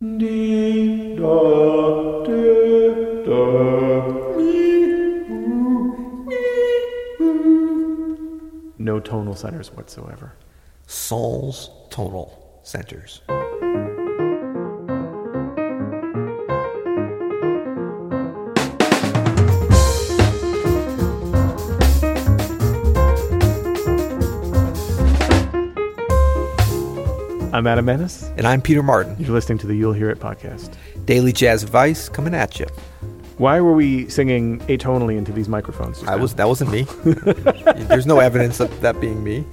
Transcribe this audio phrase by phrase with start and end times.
[0.00, 3.42] Dee, da, di, da,
[4.36, 6.36] mi, oo, mi,
[7.20, 8.74] oo.
[8.78, 10.34] No tonal centers whatsoever.
[10.86, 12.30] Soul's tonal
[12.62, 13.22] centers.
[27.58, 28.32] I'm Adam Maness.
[28.38, 29.16] And I'm Peter Martin.
[29.18, 30.76] You're listening to the You'll Hear It podcast.
[31.06, 32.66] Daily Jazz Advice coming at you.
[33.38, 36.04] Why were we singing atonally into these microphones?
[36.04, 36.82] I was that wasn't me.
[37.88, 39.44] There's no evidence of that being me.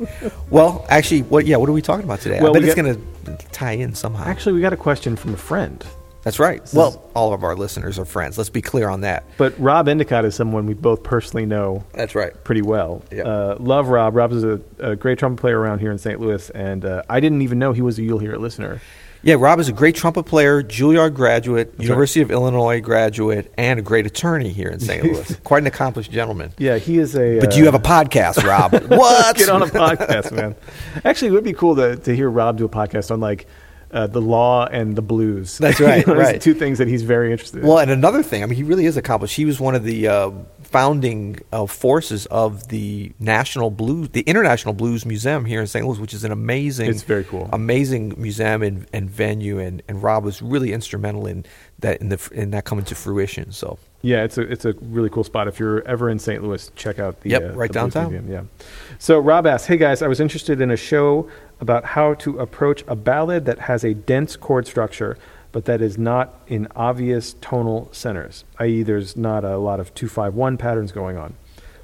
[0.51, 1.47] Well, actually, what?
[1.47, 2.39] Yeah, what are we talking about today?
[2.41, 4.25] Well, I bet we it's got- going to tie in somehow.
[4.25, 5.83] Actually, we got a question from a friend.
[6.25, 6.61] That's right.
[6.61, 8.37] is- Well, all of our listeners are friends.
[8.37, 9.23] Let's be clear on that.
[9.37, 12.33] But Rob Endicott is someone we both personally know That's right.
[12.43, 13.03] pretty well.
[13.11, 13.25] Yep.
[13.25, 14.15] Uh, love Rob.
[14.15, 16.19] Rob is a, a great trumpet player around here in St.
[16.19, 18.81] Louis, and uh, I didn't even know he was a You'll Hear It listener.
[19.21, 21.83] Yeah, Rob is a great trumpet player, Juilliard graduate, right.
[21.83, 25.03] University of Illinois graduate, and a great attorney here in St.
[25.03, 25.35] Louis.
[25.43, 26.53] Quite an accomplished gentleman.
[26.59, 27.39] Yeah, he is a.
[27.39, 28.71] But uh, you have a podcast, Rob.
[28.89, 29.35] what?
[29.35, 30.55] get on a podcast, man.
[31.03, 33.47] Actually, it would be cool to, to hear Rob do a podcast on like
[33.95, 35.57] uh, the law and the blues.
[35.57, 36.39] That's right, right.
[36.39, 37.67] Two things that he's very interested in.
[37.67, 39.35] Well, and another thing, I mean, he really is accomplished.
[39.35, 40.31] He was one of the uh,
[40.63, 45.85] founding uh, forces of the National Blues, the International Blues Museum here in St.
[45.87, 47.49] Louis, which is an amazing, It's very cool.
[47.53, 49.57] amazing museum and, and venue.
[49.59, 51.45] And, and Rob was really instrumental in
[51.79, 53.51] that in the in that coming to fruition.
[53.51, 55.47] So Yeah, it's a it's a really cool spot.
[55.47, 56.41] If you're ever in St.
[56.41, 58.11] Louis, check out the Yep, uh, right the downtown.
[58.11, 58.65] Museum, Yeah.
[58.97, 62.83] So Rob asks, "Hey guys, I was interested in a show about how to approach
[62.87, 65.17] a ballad that has a dense chord structure,
[65.51, 70.07] but that is not in obvious tonal centers, i.e., there's not a lot of two
[70.09, 71.33] five one patterns going on,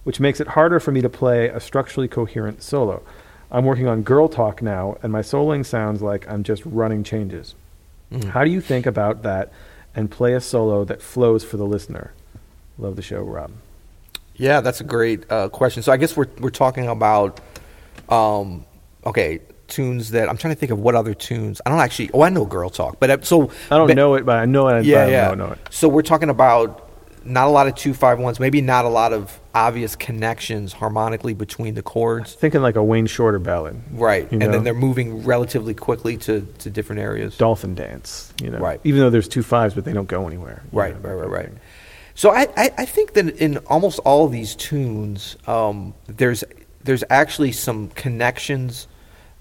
[0.04, 3.02] which makes it harder for me to play a structurally coherent solo.
[3.50, 7.56] I'm working on Girl Talk now, and my soloing sounds like I'm just running changes.
[8.30, 9.52] How do you think about that?"
[9.96, 12.14] And play a solo that flows for the listener.
[12.78, 13.52] Love the show, Rob.
[14.36, 15.84] yeah, that's a great uh, question.
[15.84, 17.40] So I guess we're we're talking about
[18.10, 18.66] um,
[19.06, 19.40] okay
[19.72, 21.62] tunes that I'm trying to think of what other tunes.
[21.66, 22.12] I don't actually.
[22.14, 24.46] Oh, I know Girl Talk, but uh, so I don't but- know it, but I
[24.46, 24.86] know it.
[24.86, 25.28] Yeah, I yeah.
[25.30, 25.59] don't know it.
[25.72, 26.90] So we're talking about
[27.24, 31.34] not a lot of two five ones, maybe not a lot of obvious connections harmonically
[31.34, 32.34] between the chords.
[32.34, 34.30] Thinking like a Wayne Shorter ballad, Right.
[34.31, 34.52] And know?
[34.52, 37.38] then they're moving relatively quickly to, to different areas.
[37.38, 38.34] Dolphin Dance.
[38.42, 38.81] You know, Right.
[38.84, 40.64] Even though there's two fives, but they don't go anywhere.
[40.72, 41.50] Right, know, right, right, right.
[42.16, 46.44] So I, I, I think that in almost all of these tunes, um, there's
[46.84, 48.88] there's actually some connections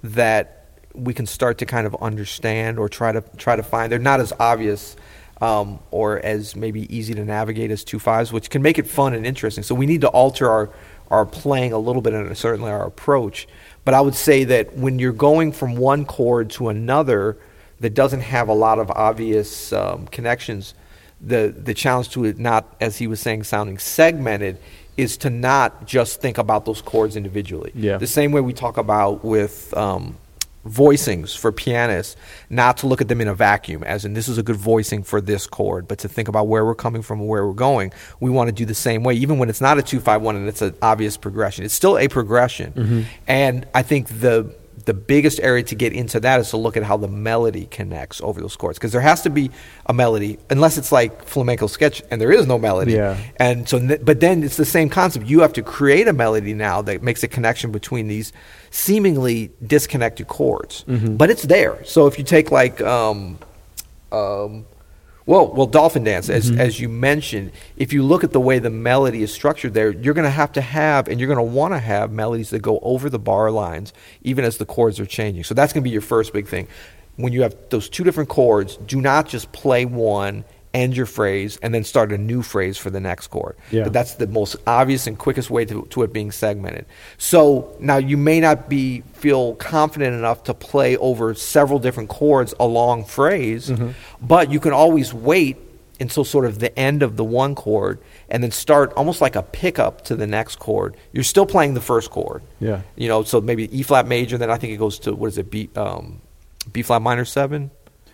[0.02, 0.56] that
[0.94, 3.90] we can start to kind of understand or try to try to find.
[3.90, 4.96] They're not as obvious
[5.40, 9.14] um, or as maybe easy to navigate as two fives, which can make it fun
[9.14, 9.64] and interesting.
[9.64, 10.70] So we need to alter our
[11.10, 13.48] our playing a little bit and certainly our approach.
[13.84, 17.36] But I would say that when you're going from one chord to another
[17.80, 20.74] that doesn't have a lot of obvious um, connections,
[21.20, 24.58] the the challenge to it not as he was saying sounding segmented
[25.00, 27.72] is to not just think about those chords individually.
[27.74, 27.96] Yeah.
[27.98, 30.16] the same way we talk about with um,
[30.66, 32.16] voicings for pianists
[32.50, 35.02] not to look at them in a vacuum as in this is a good voicing
[35.02, 37.90] for this chord but to think about where we're coming from and where we're going
[38.20, 40.60] we want to do the same way even when it's not a 251 and it's
[40.60, 41.64] an obvious progression.
[41.64, 43.06] It's still a progression.
[43.26, 44.54] And i think the
[44.84, 48.20] the biggest area to get into that is to look at how the melody connects
[48.20, 48.78] over those chords.
[48.78, 49.50] Because there has to be
[49.86, 52.92] a melody unless it's like flamenco sketch and there is no melody.
[52.92, 53.18] Yeah.
[53.36, 55.26] and so but then it's the same concept.
[55.26, 58.32] You have to create a melody now that makes a connection between these
[58.70, 60.84] seemingly disconnected chords.
[60.84, 61.82] But it's there.
[61.84, 63.38] So if you take like um,
[64.12, 64.66] um,
[65.30, 66.60] well, well, dolphin dance, as mm-hmm.
[66.60, 70.12] as you mentioned, if you look at the way the melody is structured there, you're
[70.12, 72.80] going to have to have, and you're going to want to have melodies that go
[72.82, 73.92] over the bar lines,
[74.22, 75.44] even as the chords are changing.
[75.44, 76.66] So that's going to be your first big thing.
[77.14, 81.58] When you have those two different chords, do not just play one, end your phrase,
[81.62, 83.56] and then start a new phrase for the next chord.
[83.72, 83.84] Yeah.
[83.84, 86.86] But that's the most obvious and quickest way to, to it being segmented.
[87.18, 92.54] So now you may not be feel confident enough to play over several different chords
[92.60, 93.90] a long phrase, Mm-hmm.
[94.26, 95.56] but you can always wait
[95.98, 97.98] until sort of the end of the one chord
[98.30, 100.96] and then start almost like a pickup to the next chord.
[101.12, 102.42] You're still playing the first chord.
[102.58, 102.80] Yeah.
[102.96, 105.36] You know, so maybe E flat major, then I think it goes to what is
[105.36, 106.22] it, B um,
[106.72, 107.70] B flat minor seven?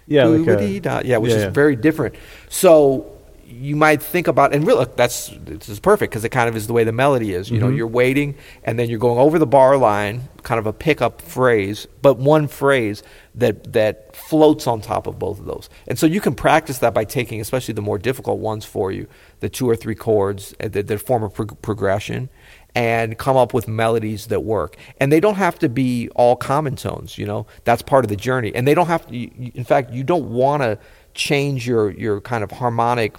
[0.07, 1.03] Yeah, like a- Doo-ba-dee-da.
[1.05, 1.51] yeah, which yeah, is yeah.
[1.51, 2.15] very different.
[2.49, 3.13] So
[3.49, 6.67] you might think about, and really, that's this is perfect because it kind of is
[6.67, 7.49] the way the melody is.
[7.51, 7.77] You know, Mm-hmm.
[7.77, 11.87] you're waiting, and then you're going over the bar line, kind of a pickup phrase,
[12.03, 13.03] but one phrase
[13.37, 15.69] that that floats on top of both of those.
[15.87, 19.07] And so you can practice that by taking, especially the more difficult ones for you,
[19.41, 22.29] the two or three chords uh, that, that form a prog- progression,
[22.77, 24.77] and come up with melodies that work.
[25.01, 27.47] And they don't have to be all common tones, you know.
[27.65, 28.55] That's part of the journey.
[28.55, 30.79] And they don't have to in fact, you don't want to
[31.15, 33.17] change your your kind of harmonic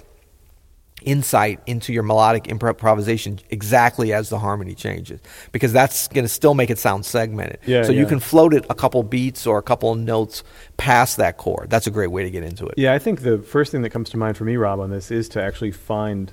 [1.04, 5.22] insight into your melodic improvisation exactly as the harmony changes
[5.52, 7.60] because that's going to still make it sound segmented.
[7.66, 10.44] Yeah, so you can float it a couple beats or a couple notes
[10.76, 11.70] past that chord.
[11.70, 12.76] That's a great way to get into it.
[12.78, 15.10] Yeah, I think the first thing that comes to mind for me, Rob, on this
[15.10, 16.32] is to actually find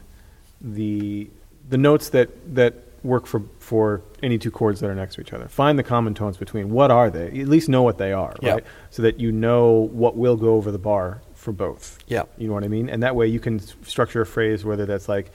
[0.61, 1.31] the
[1.67, 2.75] the notes that that
[3.05, 5.47] work for for any two chords that are next to each other.
[5.47, 6.71] Find the common tones between.
[6.71, 7.27] What are they?
[7.41, 8.55] At least know what they are, Yeah.
[8.55, 8.65] right?
[8.91, 11.99] So that you know what will go over the bar for both.
[12.09, 12.23] Yeah.
[12.39, 12.89] You know what I mean?
[12.89, 15.31] And that way you can structure a phrase whether that's like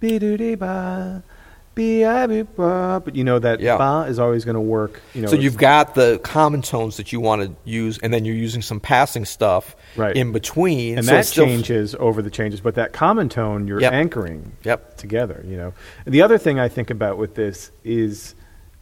[0.00, 1.41] be do de ba be I be ba,
[1.74, 3.76] but you know that Yeah.
[3.78, 5.00] ba is always going to work.
[5.14, 8.24] You know, so you've got the common tones that you want to use, and then
[8.24, 10.16] you're using some passing stuff Right.
[10.16, 10.98] in between.
[10.98, 13.92] and so that changes over the changes, but that common tone you're Yep.
[13.92, 14.96] anchoring Yep.
[14.96, 15.44] together.
[15.46, 15.72] You know,
[16.06, 18.34] and the other thing I think about with this is,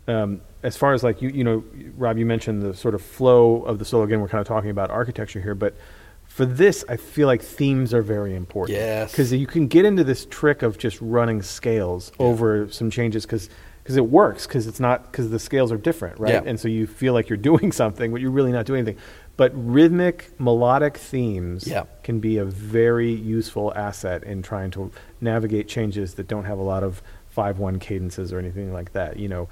[0.09, 1.63] um, as far as like you, you know,
[1.97, 4.05] Rob, you mentioned the sort of flow of the solo.
[4.05, 5.75] Again, we're kind of talking about architecture here, but
[6.31, 8.79] for this, I feel like themes are very important.
[8.79, 9.11] Yes.
[9.11, 13.51] because you can get into this trick of just running scales over some changes because.
[13.83, 16.35] Because it works, because it's not, because the scales are different, right?
[16.35, 16.43] Yeah.
[16.45, 19.03] And so you feel like you're doing something, but you're really not doing anything.
[19.39, 21.85] But rhythmic, melodic themes Yeah.
[22.05, 24.93] can be a very useful asset in trying to
[25.23, 27.03] navigate changes that don't have a lot of
[27.35, 29.19] 5-1 cadences or anything like that.
[29.19, 29.49] You know,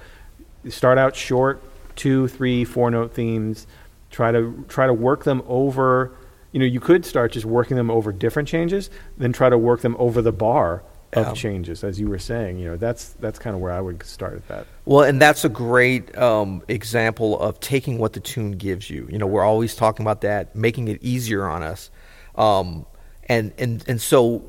[0.69, 1.61] start out short,
[1.95, 3.65] two, three, four note themes.
[4.11, 6.11] Try to try to work them over.
[6.51, 9.81] You know, you could start just working them over different changes, then try to work
[9.81, 11.33] them over the bar of Yeah.
[11.33, 12.59] changes, as you were saying.
[12.59, 14.67] You know, that's that's kind of where I would start at that.
[14.85, 19.07] Well, and that's a great um, example of taking what the tune gives you.
[19.11, 21.89] You know, we're always talking about that, making it easier on us.
[22.35, 22.85] Um,
[23.27, 24.43] and, and, and so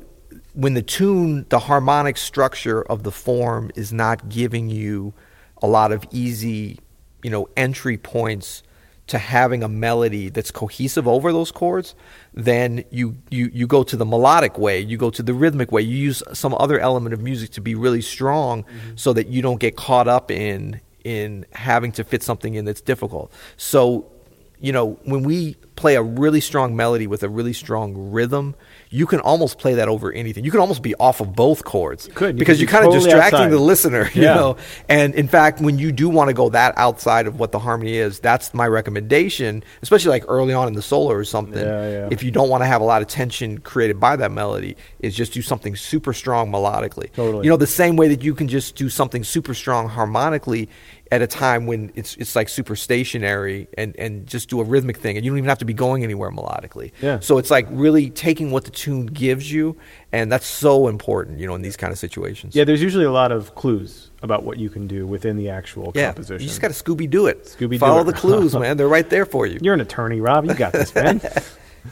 [0.53, 5.13] when the tune, the harmonic structure of the form is not giving you
[5.61, 6.79] a lot of easy,
[7.21, 8.63] you know, entry points
[9.07, 11.95] to having a melody that's cohesive over those chords,
[12.33, 15.81] then you, you, you go to the melodic way, you go to the rhythmic way,
[15.81, 18.95] you use some other element of music to be really strong mm-hmm.
[18.95, 22.81] so that you don't get caught up in in having to fit something in that's
[22.81, 23.33] difficult.
[23.57, 24.11] So,
[24.59, 28.53] you know, when we play a really strong melody with a really strong rhythm,
[28.89, 30.43] you can almost play that over anything.
[30.43, 32.07] You can almost be off of both chords.
[32.07, 32.35] You could.
[32.35, 33.49] You because you're be kind of distracting outside.
[33.51, 34.33] the listener, you Yeah.
[34.35, 34.57] know.
[34.89, 37.93] And in fact, when you do want to go that outside of what the harmony
[37.95, 41.63] is, that's my recommendation, especially like early on in the solo or something.
[41.65, 42.07] Yeah, yeah.
[42.11, 45.15] If you don't want to have a lot of tension created by that melody, is
[45.15, 47.11] just do something super strong melodically.
[47.13, 47.45] Totally.
[47.45, 50.69] You know, the same way that you can just do something super strong harmonically
[51.13, 54.95] at a time when it's it's like super stationary and, and just do a rhythmic
[54.95, 56.91] thing and you don't even have to be going anywhere melodically.
[57.01, 57.19] Yeah.
[57.19, 59.77] So it's like really taking what the tune gives you
[60.11, 62.55] and that's so important, you know, in these kind of situations.
[62.55, 65.91] Yeah, there's usually a lot of clues about what you can do within the actual
[65.95, 66.41] Yeah, composition.
[66.41, 67.45] you just got to Scooby Doo it.
[67.45, 68.77] Scooby-Doo Follow the clues, man.
[68.77, 69.59] They're right there for you.
[69.63, 70.45] You're an attorney, Rob.
[70.45, 71.21] You got this, man.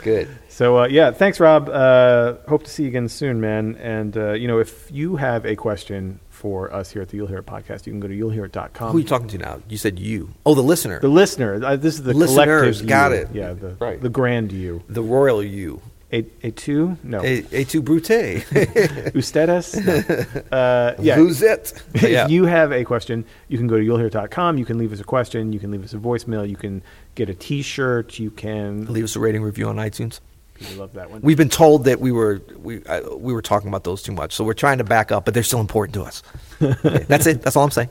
[0.03, 0.27] Good.
[0.49, 1.67] So uh, yeah, thanks, Rob.
[1.69, 3.75] Uh, hope to see you again soon, man.
[3.77, 7.27] And uh, you know, if you have a question for us here at the You'll
[7.27, 8.91] Hear It podcast, you can go to you'llhearit.com.
[8.91, 9.61] Who are you talking to now?
[9.67, 10.29] You said you.
[10.45, 10.99] Oh, the listener.
[10.99, 11.63] The listener.
[11.63, 12.87] Uh, this is the Listeners, collective.
[12.87, 13.17] got you.
[13.17, 13.27] it.
[13.33, 14.01] Yeah, the Right.
[14.01, 14.81] the grand you.
[14.87, 15.81] The royal you.
[16.11, 16.97] A a two?
[17.03, 17.21] No.
[17.23, 18.09] A, a tu brute.
[19.13, 19.75] Ustedes?
[19.85, 20.57] No.
[20.57, 21.15] Uh, yeah.
[21.15, 21.73] Who's it?
[22.01, 22.25] Yeah.
[22.25, 24.57] If you have a question, you can go to you'llhear.com.
[24.57, 25.53] You can leave us a question.
[25.53, 26.49] You can leave us a voicemail.
[26.49, 26.81] You can
[27.15, 28.17] get a T-shirt.
[28.17, 28.85] You can.
[28.91, 30.19] Leave us a rating review on iTunes.
[30.59, 31.21] People love that one.
[31.21, 34.33] We've been told that we were we uh, we were talking about those too much,
[34.33, 36.21] so we're trying to back up, but they're still important to us.
[36.61, 37.41] Okay, that's it.
[37.41, 37.89] That's all I'm saying.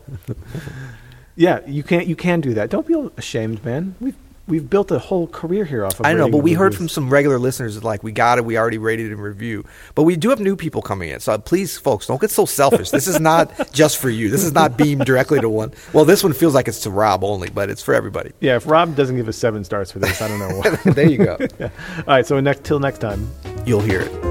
[1.37, 2.69] Yeah, you can you can do that.
[2.71, 3.95] Don't be ashamed, man.
[4.01, 4.17] We've
[4.49, 6.07] we've built a whole career here off of.
[6.07, 6.09] It.
[6.09, 8.59] I know, but we heard from some regular listeners that like we got it, we
[8.59, 9.65] already rated and review,
[9.95, 11.21] but we do have new people coming in.
[11.21, 12.91] So please, folks, don't get so selfish.
[12.91, 14.31] this is not just for you.
[14.31, 15.73] This is not beamed directly to one.
[15.93, 18.33] Well, this one feels like it's to Rob only, but it's for everybody.
[18.41, 20.49] Yeah, if Rob doesn't give us seven stars for this, I don't know
[20.85, 20.93] why.
[20.93, 21.37] there you go.
[21.61, 21.71] All
[22.07, 23.31] right, so next till next time.
[23.67, 24.28] You'll hear it.